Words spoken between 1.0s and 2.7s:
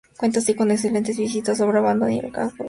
vistas sobre Abando y el Casco Viejo.